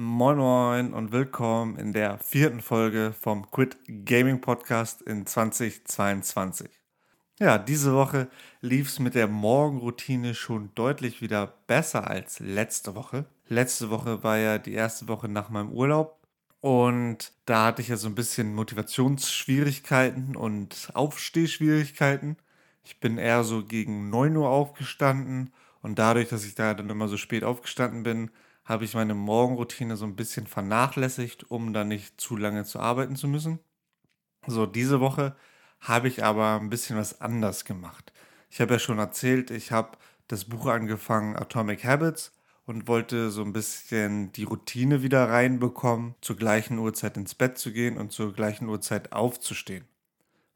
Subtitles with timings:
[0.00, 6.70] Moin Moin und willkommen in der vierten Folge vom Quit Gaming Podcast in 2022.
[7.40, 8.28] Ja, diese Woche
[8.60, 13.24] lief es mit der Morgenroutine schon deutlich wieder besser als letzte Woche.
[13.48, 16.20] Letzte Woche war ja die erste Woche nach meinem Urlaub
[16.60, 22.36] und da hatte ich ja so ein bisschen Motivationsschwierigkeiten und Aufstehschwierigkeiten.
[22.84, 25.52] Ich bin eher so gegen 9 Uhr aufgestanden
[25.82, 28.30] und dadurch, dass ich da dann immer so spät aufgestanden bin,
[28.68, 33.16] habe ich meine Morgenroutine so ein bisschen vernachlässigt, um dann nicht zu lange zu arbeiten
[33.16, 33.60] zu müssen.
[34.46, 35.34] So, diese Woche
[35.80, 38.12] habe ich aber ein bisschen was anders gemacht.
[38.50, 39.96] Ich habe ja schon erzählt, ich habe
[40.28, 42.32] das Buch angefangen, Atomic Habits,
[42.66, 47.72] und wollte so ein bisschen die Routine wieder reinbekommen, zur gleichen Uhrzeit ins Bett zu
[47.72, 49.86] gehen und zur gleichen Uhrzeit aufzustehen.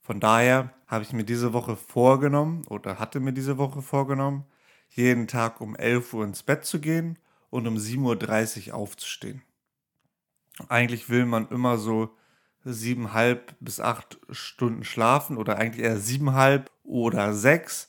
[0.03, 4.45] Von daher habe ich mir diese Woche vorgenommen oder hatte mir diese Woche vorgenommen,
[4.91, 7.19] jeden Tag um 11 Uhr ins Bett zu gehen
[7.53, 9.43] und um 7.30 Uhr aufzustehen.
[10.69, 12.17] Eigentlich will man immer so
[12.65, 17.89] siebeneinhalb bis acht Stunden schlafen oder eigentlich eher siebeneinhalb oder sechs,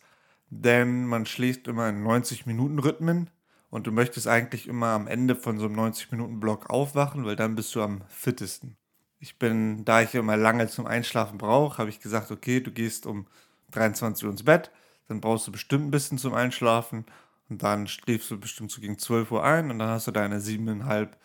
[0.49, 3.29] denn man schläft immer in 90 Minuten Rhythmen
[3.69, 7.37] und du möchtest eigentlich immer am Ende von so einem 90 Minuten Block aufwachen, weil
[7.37, 8.75] dann bist du am fittesten.
[9.19, 13.05] Ich bin, da ich immer lange zum Einschlafen brauche, habe ich gesagt, okay, du gehst
[13.05, 13.27] um
[13.71, 14.71] 23 Uhr ins Bett,
[15.07, 17.05] dann brauchst du bestimmt ein bisschen zum Einschlafen
[17.49, 20.39] und dann schläfst du bestimmt so gegen 12 Uhr ein und dann hast du deine
[20.39, 21.17] siebeneinhalb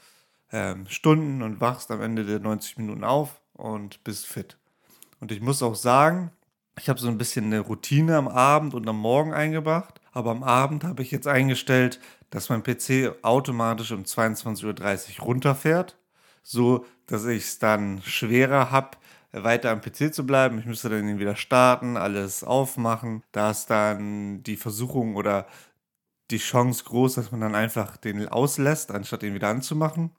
[0.52, 4.58] ähm, Stunden und wachst am Ende der 90 Minuten auf und bist fit.
[5.20, 6.30] Und ich muss auch sagen,
[6.78, 10.42] ich habe so ein bisschen eine Routine am Abend und am Morgen eingebracht, aber am
[10.42, 15.96] Abend habe ich jetzt eingestellt, dass mein PC automatisch um 22.30 Uhr runterfährt,
[16.42, 18.98] so dass ich es dann schwerer habe,
[19.32, 20.58] weiter am PC zu bleiben.
[20.58, 23.22] Ich müsste dann wieder starten, alles aufmachen.
[23.32, 25.46] Da ist dann die Versuchung oder
[26.30, 30.10] die Chance groß, dass man dann einfach den auslässt, anstatt ihn wieder anzumachen.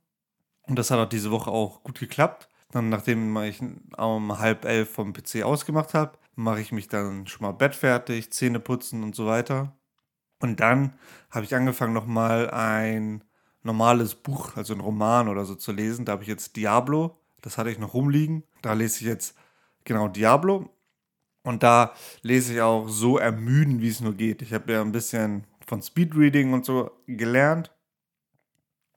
[0.63, 2.49] Und das hat auch diese Woche auch gut geklappt.
[2.71, 3.61] Dann, nachdem ich
[3.97, 8.31] um halb elf vom PC ausgemacht habe, mache ich mich dann schon mal Bett fertig,
[8.31, 9.75] Zähne putzen und so weiter.
[10.39, 10.93] Und dann
[11.31, 13.23] habe ich angefangen, nochmal ein
[13.63, 16.05] normales Buch, also ein Roman oder so zu lesen.
[16.05, 18.43] Da habe ich jetzt Diablo, das hatte ich noch rumliegen.
[18.61, 19.35] Da lese ich jetzt
[19.83, 20.69] genau Diablo.
[21.43, 24.41] Und da lese ich auch so ermüden, wie es nur geht.
[24.41, 27.71] Ich habe ja ein bisschen von Speedreading und so gelernt.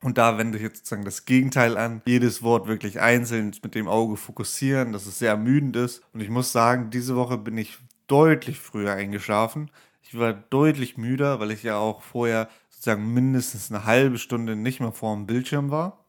[0.00, 2.00] Und da wende ich jetzt sozusagen das Gegenteil an.
[2.06, 6.02] Jedes Wort wirklich einzeln mit dem Auge fokussieren, dass es sehr ermüdend ist.
[6.12, 7.78] Und ich muss sagen, diese Woche bin ich
[8.08, 9.70] deutlich früher eingeschlafen.
[10.00, 14.80] Ich war deutlich müder, weil ich ja auch vorher sozusagen mindestens eine halbe Stunde nicht
[14.80, 16.04] mehr vor dem Bildschirm war.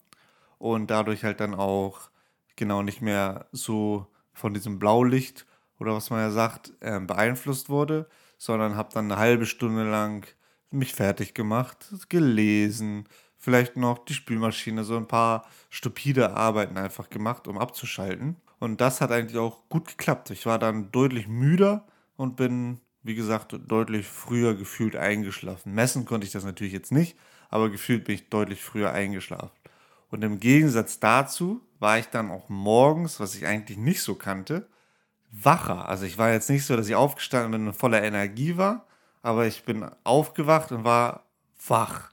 [0.57, 2.09] Und dadurch halt dann auch
[2.55, 5.45] genau nicht mehr so von diesem Blaulicht
[5.77, 8.07] oder was man ja sagt, äh, beeinflusst wurde,
[8.37, 10.25] sondern habe dann eine halbe Stunde lang
[10.73, 13.07] mich fertig gemacht, gelesen,
[13.37, 18.37] vielleicht noch die Spülmaschine, so ein paar stupide Arbeiten einfach gemacht, um abzuschalten.
[18.59, 20.29] Und das hat eigentlich auch gut geklappt.
[20.29, 21.85] Ich war dann deutlich müder
[22.15, 25.73] und bin, wie gesagt, deutlich früher gefühlt eingeschlafen.
[25.73, 27.17] Messen konnte ich das natürlich jetzt nicht,
[27.49, 29.51] aber gefühlt bin ich deutlich früher eingeschlafen.
[30.09, 34.69] Und im Gegensatz dazu war ich dann auch morgens, was ich eigentlich nicht so kannte,
[35.31, 35.89] wacher.
[35.89, 38.87] Also ich war jetzt nicht so, dass ich aufgestanden bin und voller Energie war,
[39.23, 41.23] aber ich bin aufgewacht und war
[41.67, 42.11] wach.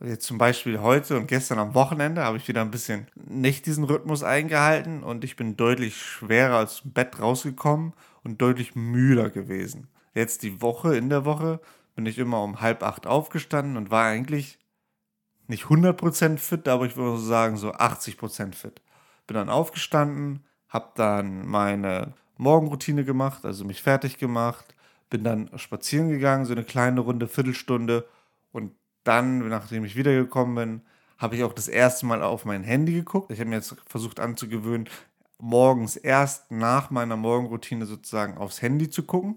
[0.00, 3.84] Jetzt zum Beispiel heute und gestern am Wochenende habe ich wieder ein bisschen nicht diesen
[3.84, 7.92] Rhythmus eingehalten und ich bin deutlich schwerer aus dem Bett rausgekommen
[8.24, 9.88] und deutlich müder gewesen.
[10.14, 11.60] Jetzt die Woche, in der Woche,
[11.94, 14.58] bin ich immer um halb acht aufgestanden und war eigentlich
[15.48, 18.80] nicht 100% fit, aber ich würde sagen so 80% fit.
[19.26, 24.74] Bin dann aufgestanden, habe dann meine Morgenroutine gemacht, also mich fertig gemacht,
[25.10, 28.06] bin dann spazieren gegangen, so eine kleine Runde, Viertelstunde.
[28.52, 28.72] Und
[29.04, 30.82] dann, nachdem ich wiedergekommen bin,
[31.18, 33.30] habe ich auch das erste Mal auf mein Handy geguckt.
[33.30, 34.88] Ich habe mir jetzt versucht anzugewöhnen,
[35.38, 39.36] morgens erst nach meiner Morgenroutine sozusagen aufs Handy zu gucken.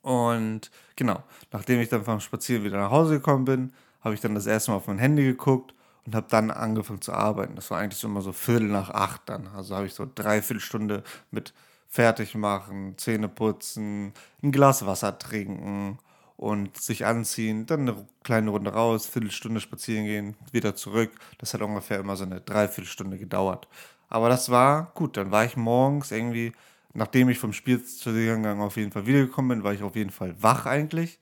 [0.00, 1.22] Und genau,
[1.52, 4.70] nachdem ich dann vom Spazieren wieder nach Hause gekommen bin, habe ich dann das erste
[4.70, 5.74] Mal auf mein Handy geguckt
[6.06, 7.56] und habe dann angefangen zu arbeiten.
[7.56, 9.48] Das war eigentlich so immer so Viertel nach acht dann.
[9.48, 11.52] Also habe ich so dreiviertel Stunde mit
[11.88, 14.12] fertig machen, Zähne putzen,
[14.42, 15.98] ein Glas Wasser trinken
[16.36, 21.10] und sich anziehen, dann eine kleine Runde raus, Viertelstunde spazieren gehen, wieder zurück.
[21.38, 23.68] Das hat ungefähr immer so eine Dreiviertelstunde gedauert.
[24.08, 25.16] Aber das war gut.
[25.16, 26.52] Dann war ich morgens irgendwie,
[26.94, 30.66] nachdem ich vom Spielzugang auf jeden Fall wiedergekommen bin, war ich auf jeden Fall wach
[30.66, 31.18] eigentlich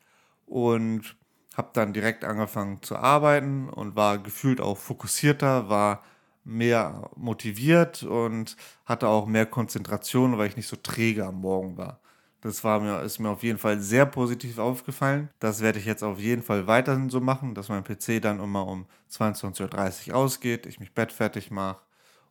[0.46, 1.16] und
[1.56, 6.02] habe dann direkt angefangen zu arbeiten und war gefühlt auch fokussierter, war
[6.46, 8.56] mehr motiviert und
[8.86, 12.00] hatte auch mehr Konzentration, weil ich nicht so träge am Morgen war.
[12.40, 15.28] Das war mir, ist mir auf jeden Fall sehr positiv aufgefallen.
[15.40, 18.66] Das werde ich jetzt auf jeden Fall weiterhin so machen, dass mein PC dann immer
[18.66, 21.82] um 22.30 Uhr ausgeht, ich mich Bett fertig mache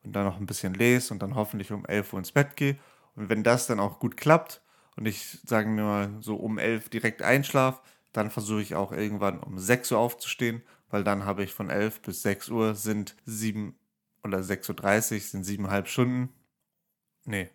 [0.03, 2.77] und dann noch ein bisschen lese und dann hoffentlich um 11 Uhr ins Bett gehe.
[3.15, 4.61] Und wenn das dann auch gut klappt
[4.95, 7.81] und ich, sagen wir mal, so um 11 direkt einschlafe,
[8.13, 12.01] dann versuche ich auch irgendwann um 6 Uhr aufzustehen, weil dann habe ich von 11
[12.01, 13.75] bis 6 Uhr sind 7
[14.25, 16.29] oder 6.30 Uhr sind siebeneinhalb Stunden.
[17.25, 17.49] Nee,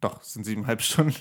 [0.00, 1.16] doch, sind siebeneinhalb Stunden.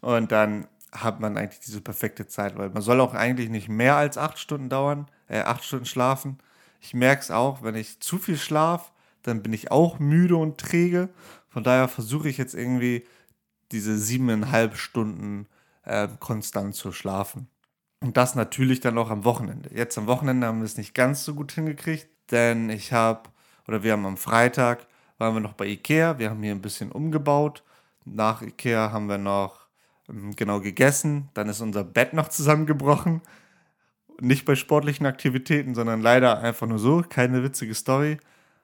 [0.00, 3.96] und dann hat man eigentlich diese perfekte Zeit, weil man soll auch eigentlich nicht mehr
[3.96, 6.38] als acht Stunden dauern, äh, acht Stunden schlafen.
[6.80, 10.58] Ich merke es auch, wenn ich zu viel schlafe, dann bin ich auch müde und
[10.58, 11.08] träge.
[11.48, 13.06] Von daher versuche ich jetzt irgendwie
[13.72, 15.48] diese siebeneinhalb Stunden
[15.82, 17.48] äh, konstant zu schlafen.
[18.00, 19.70] Und das natürlich dann auch am Wochenende.
[19.74, 23.30] Jetzt am Wochenende haben wir es nicht ganz so gut hingekriegt, denn ich habe,
[23.68, 24.86] oder wir haben am Freitag,
[25.18, 27.62] waren wir noch bei Ikea, wir haben hier ein bisschen umgebaut.
[28.04, 29.66] Nach Ikea haben wir noch
[30.08, 33.22] ähm, genau gegessen, dann ist unser Bett noch zusammengebrochen.
[34.20, 38.18] Nicht bei sportlichen Aktivitäten, sondern leider einfach nur so, keine witzige Story.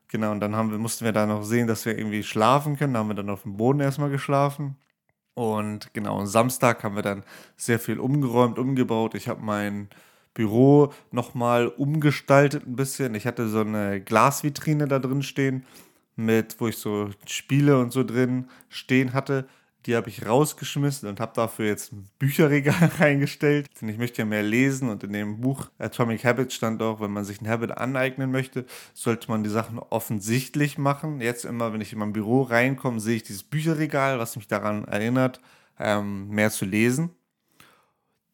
[0.09, 2.95] Genau, und dann wir, mussten wir da noch sehen, dass wir irgendwie schlafen können.
[2.95, 4.77] Da haben wir dann auf dem Boden erstmal geschlafen.
[5.35, 7.23] Und genau, Samstag haben wir dann
[7.57, 9.15] sehr viel umgeräumt, umgebaut.
[9.15, 9.89] Ich habe mein
[10.35, 13.15] Büro nochmal umgestaltet ein bisschen.
[13.15, 15.65] Ich hatte so eine Glasvitrine da drin stehen,
[16.17, 19.49] mit, wo ich so Spiele und so drin stehen hatte.
[19.87, 23.67] Die habe ich rausgeschmissen und habe dafür jetzt ein Bücherregal reingestellt.
[23.81, 27.11] Denn ich möchte ja mehr lesen und in dem Buch Atomic Habits stand auch, wenn
[27.11, 31.21] man sich ein Habit aneignen möchte, sollte man die Sachen offensichtlich machen.
[31.21, 34.85] Jetzt immer, wenn ich in mein Büro reinkomme, sehe ich dieses Bücherregal, was mich daran
[34.85, 35.41] erinnert,
[35.79, 37.11] ähm, mehr zu lesen.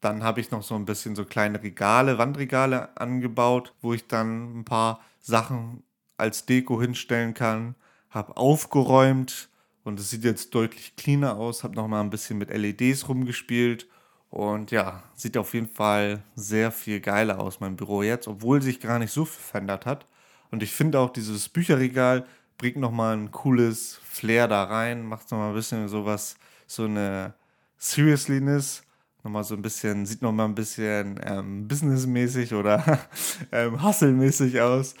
[0.01, 4.59] Dann habe ich noch so ein bisschen so kleine Regale, Wandregale angebaut, wo ich dann
[4.59, 5.83] ein paar Sachen
[6.17, 7.75] als Deko hinstellen kann.
[8.09, 9.49] Habe aufgeräumt
[9.83, 11.63] und es sieht jetzt deutlich cleaner aus.
[11.63, 13.87] Habe noch mal ein bisschen mit LEDs rumgespielt
[14.29, 18.79] und ja, sieht auf jeden Fall sehr viel geiler aus, mein Büro jetzt, obwohl sich
[18.79, 20.05] gar nicht so viel verändert hat.
[20.51, 22.25] Und ich finde auch dieses Bücherregal
[22.57, 26.85] bringt noch mal ein cooles Flair da rein, macht noch mal ein bisschen sowas, so
[26.85, 27.33] eine
[27.77, 28.83] Seriousness
[29.23, 32.99] nochmal so ein bisschen, sieht nochmal ein bisschen ähm, businessmäßig oder
[33.51, 34.95] ähm, hustle-mäßig aus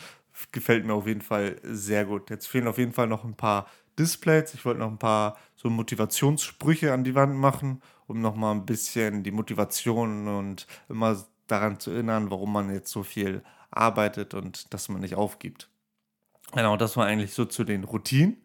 [0.51, 2.29] gefällt mir auf jeden Fall sehr gut.
[2.29, 3.67] Jetzt fehlen auf jeden Fall noch ein paar
[3.97, 4.53] Displays.
[4.53, 9.23] Ich wollte noch ein paar so Motivationssprüche an die Wand machen, um nochmal ein bisschen
[9.23, 14.89] die Motivation und immer daran zu erinnern, warum man jetzt so viel arbeitet und dass
[14.89, 15.69] man nicht aufgibt.
[16.53, 18.37] Genau, das war eigentlich so zu den Routinen.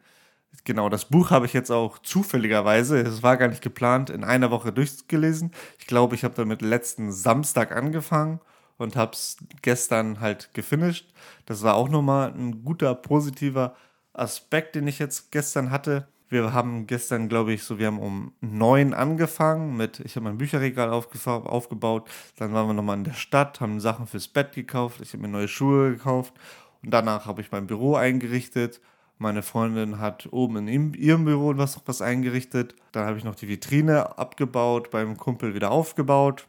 [0.64, 4.50] Genau, das Buch habe ich jetzt auch zufälligerweise, es war gar nicht geplant, in einer
[4.50, 5.50] Woche durchgelesen.
[5.78, 8.40] Ich glaube, ich habe damit letzten Samstag angefangen
[8.76, 11.12] und habe es gestern halt gefinisht.
[11.46, 13.74] Das war auch nochmal ein guter, positiver
[14.12, 16.06] Aspekt, den ich jetzt gestern hatte.
[16.28, 20.38] Wir haben gestern, glaube ich, so, wir haben um neun angefangen mit, ich habe mein
[20.38, 25.12] Bücherregal aufgebaut, dann waren wir nochmal in der Stadt, haben Sachen fürs Bett gekauft, ich
[25.12, 26.32] habe mir neue Schuhe gekauft
[26.82, 28.80] und danach habe ich mein Büro eingerichtet.
[29.22, 32.74] Meine Freundin hat oben in ihrem Büro was, was eingerichtet.
[32.90, 36.48] Dann habe ich noch die Vitrine abgebaut, beim Kumpel wieder aufgebaut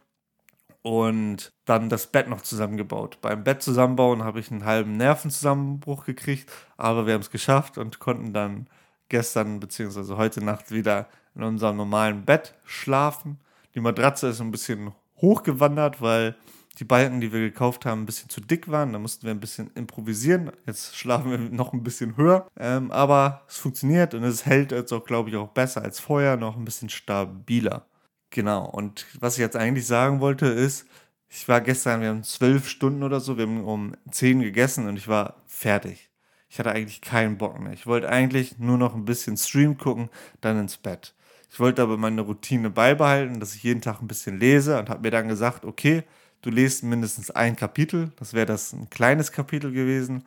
[0.82, 3.18] und dann das Bett noch zusammengebaut.
[3.20, 8.00] Beim Bett zusammenbauen habe ich einen halben Nervenzusammenbruch gekriegt, aber wir haben es geschafft und
[8.00, 8.66] konnten dann
[9.08, 10.16] gestern bzw.
[10.16, 11.06] heute Nacht wieder
[11.36, 13.38] in unserem normalen Bett schlafen.
[13.76, 16.34] Die Matratze ist ein bisschen hochgewandert, weil
[16.74, 18.92] die Balken, die wir gekauft haben, ein bisschen zu dick waren.
[18.92, 20.50] Da mussten wir ein bisschen improvisieren.
[20.66, 22.48] Jetzt schlafen wir noch ein bisschen höher.
[22.58, 26.36] Ähm, aber es funktioniert und es hält jetzt auch, glaube ich, auch besser als vorher,
[26.36, 27.86] noch ein bisschen stabiler.
[28.30, 30.86] Genau, und was ich jetzt eigentlich sagen wollte, ist,
[31.28, 34.96] ich war gestern, wir haben zwölf Stunden oder so, wir haben um zehn gegessen und
[34.96, 36.10] ich war fertig.
[36.48, 37.72] Ich hatte eigentlich keinen Bock mehr.
[37.72, 41.14] Ich wollte eigentlich nur noch ein bisschen Stream gucken, dann ins Bett.
[41.50, 45.02] Ich wollte aber meine Routine beibehalten, dass ich jeden Tag ein bisschen lese und habe
[45.02, 46.02] mir dann gesagt, okay,
[46.44, 48.12] du lest mindestens ein Kapitel.
[48.16, 50.24] Das wäre das ein kleines Kapitel gewesen,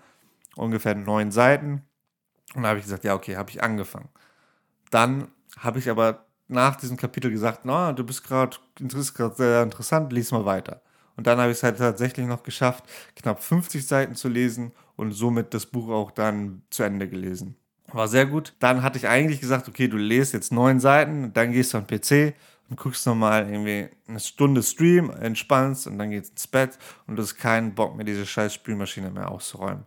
[0.55, 1.83] ungefähr neun Seiten.
[2.55, 4.09] Und da habe ich gesagt, ja, okay, habe ich angefangen.
[4.89, 5.27] Dann
[5.59, 10.11] habe ich aber nach diesem Kapitel gesagt, na, du bist gerade, ist gerade sehr interessant,
[10.11, 10.81] lies mal weiter.
[11.15, 12.83] Und dann habe ich es halt tatsächlich noch geschafft,
[13.15, 17.55] knapp 50 Seiten zu lesen und somit das Buch auch dann zu Ende gelesen.
[17.91, 18.53] War sehr gut.
[18.59, 21.87] Dann hatte ich eigentlich gesagt, okay, du lest jetzt neun Seiten, dann gehst du an
[21.87, 22.35] den PC
[22.69, 27.23] und guckst nochmal irgendwie eine Stunde Stream, entspannst und dann geht's ins Bett und du
[27.23, 29.85] hast keinen Bock mehr, diese scheiß Spielmaschine mehr auszuräumen.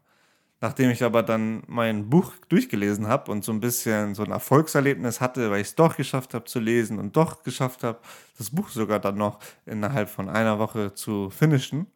[0.62, 5.20] Nachdem ich aber dann mein Buch durchgelesen habe und so ein bisschen so ein Erfolgserlebnis
[5.20, 7.98] hatte, weil ich es doch geschafft habe zu lesen und doch geschafft habe,
[8.36, 11.86] das Buch sogar dann noch innerhalb von einer Woche zu finishen,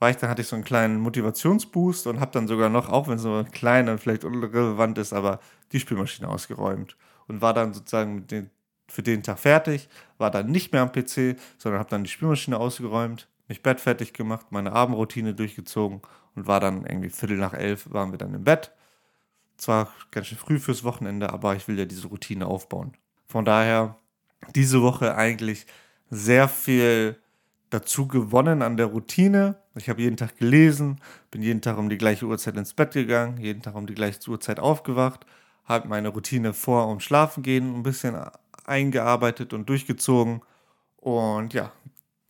[0.00, 3.08] war ich dann hatte ich so einen kleinen Motivationsboost und habe dann sogar noch, auch
[3.08, 5.40] wenn es so klein und vielleicht unrelevant ist, aber
[5.72, 8.50] die Spielmaschine ausgeräumt und war dann sozusagen mit den
[8.88, 9.88] für den Tag fertig,
[10.18, 14.12] war dann nicht mehr am PC, sondern habe dann die Spielmaschine ausgeräumt, mich Bett fertig
[14.12, 16.02] gemacht, meine Abendroutine durchgezogen
[16.34, 18.72] und war dann irgendwie Viertel nach elf, waren wir dann im Bett.
[19.56, 22.92] Zwar ganz schön früh fürs Wochenende, aber ich will ja diese Routine aufbauen.
[23.26, 23.96] Von daher
[24.54, 25.66] diese Woche eigentlich
[26.10, 27.18] sehr viel
[27.70, 29.56] dazu gewonnen an der Routine.
[29.74, 31.00] Ich habe jeden Tag gelesen,
[31.30, 34.30] bin jeden Tag um die gleiche Uhrzeit ins Bett gegangen, jeden Tag um die gleiche
[34.30, 35.26] Uhrzeit aufgewacht,
[35.64, 38.16] habe meine Routine vor um Schlafen gehen ein bisschen
[38.64, 40.42] eingearbeitet und durchgezogen.
[40.96, 41.72] Und ja,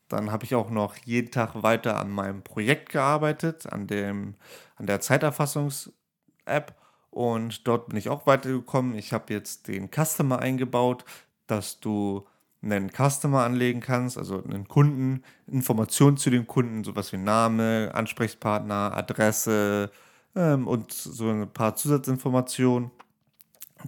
[0.09, 4.35] dann habe ich auch noch jeden Tag weiter an meinem Projekt gearbeitet, an, dem,
[4.77, 6.75] an der Zeiterfassungs-App.
[7.11, 8.97] Und dort bin ich auch weitergekommen.
[8.97, 11.05] Ich habe jetzt den Customer eingebaut,
[11.47, 12.27] dass du
[12.63, 18.97] einen Customer anlegen kannst, also einen Kunden, Informationen zu dem Kunden, sowas wie Name, Ansprechpartner,
[18.97, 19.91] Adresse
[20.35, 22.91] ähm, und so ein paar Zusatzinformationen.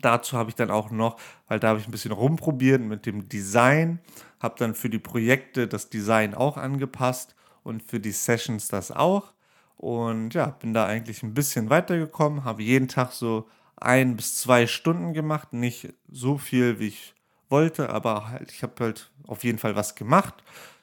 [0.01, 3.29] Dazu habe ich dann auch noch, weil da habe ich ein bisschen rumprobiert mit dem
[3.29, 4.01] Design,
[4.41, 9.33] habe dann für die Projekte das Design auch angepasst und für die Sessions das auch.
[9.77, 14.67] Und ja, bin da eigentlich ein bisschen weitergekommen, habe jeden Tag so ein bis zwei
[14.67, 17.15] Stunden gemacht, nicht so viel, wie ich
[17.49, 20.35] wollte, aber halt, ich habe halt auf jeden Fall was gemacht.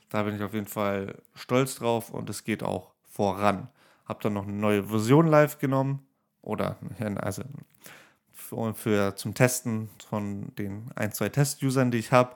[0.09, 3.67] Da bin ich auf jeden Fall stolz drauf und es geht auch voran.
[4.05, 6.05] Habe dann noch eine neue Version live genommen
[6.41, 6.77] oder
[7.15, 7.43] also
[8.43, 12.35] für, für zum Testen von den ein, zwei Test-Usern, die ich habe.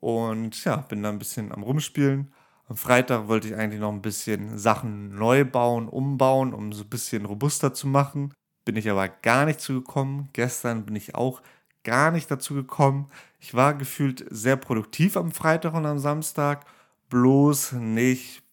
[0.00, 2.32] Und ja, bin da ein bisschen am Rumspielen.
[2.68, 6.88] Am Freitag wollte ich eigentlich noch ein bisschen Sachen neu bauen, umbauen, um so ein
[6.88, 8.32] bisschen robuster zu machen.
[8.64, 10.30] Bin ich aber gar nicht zugekommen.
[10.32, 11.42] Gestern bin ich auch
[11.84, 13.10] gar nicht dazu gekommen.
[13.38, 16.64] Ich war gefühlt sehr produktiv am Freitag und am Samstag,
[17.10, 18.43] bloß nicht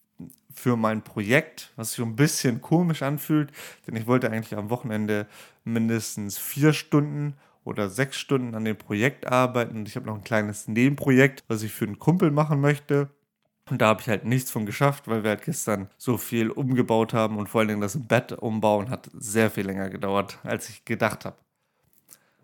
[0.62, 3.52] für mein Projekt, was sich ein bisschen komisch anfühlt,
[3.88, 5.26] denn ich wollte eigentlich am Wochenende
[5.64, 10.24] mindestens vier Stunden oder sechs Stunden an dem Projekt arbeiten und ich habe noch ein
[10.24, 13.10] kleines Nebenprojekt, was ich für einen Kumpel machen möchte.
[13.72, 17.14] Und da habe ich halt nichts von geschafft, weil wir halt gestern so viel umgebaut
[17.14, 20.86] haben und vor allen Dingen das Bett umbauen hat sehr viel länger gedauert, als ich
[20.86, 21.38] gedacht habe.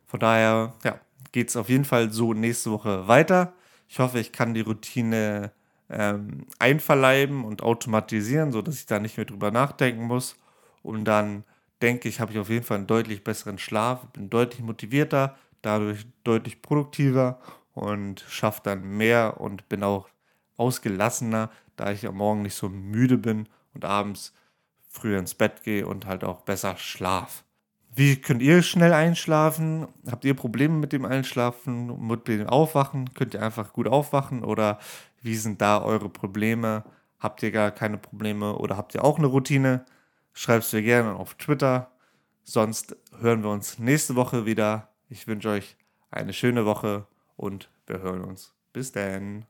[0.08, 1.00] Von daher, ja,
[1.34, 3.54] geht es auf jeden Fall so nächste Woche weiter.
[3.88, 5.52] Ich hoffe, ich kann die Routine
[5.90, 10.36] ähm, einverleiben und automatisieren, sodass ich da nicht mehr drüber nachdenken muss.
[10.84, 11.44] Und dann
[11.82, 16.06] denke ich, habe ich auf jeden Fall einen deutlich besseren Schlaf, bin deutlich motivierter, dadurch
[16.24, 17.40] deutlich produktiver
[17.74, 20.10] und schaffe dann mehr und bin auch
[20.58, 24.34] ausgelassener, da ich am Morgen nicht so müde bin und abends
[24.90, 27.44] früher ins Bett gehe und halt auch besser schlaf.
[27.94, 29.88] Wie könnt ihr schnell einschlafen?
[30.10, 33.14] Habt ihr Probleme mit dem Einschlafen, mit dem Aufwachen?
[33.14, 34.80] Könnt ihr einfach gut aufwachen oder
[35.22, 36.84] wie sind da eure Probleme?
[37.20, 39.86] Habt ihr gar keine Probleme oder habt ihr auch eine Routine?
[40.34, 41.92] Schreibt es mir gerne auf Twitter.
[42.44, 44.90] Sonst hören wir uns nächste Woche wieder.
[45.10, 45.78] Ich wünsche euch
[46.12, 48.54] eine schöne Woche und wir hören uns.
[48.72, 49.46] Bis dann.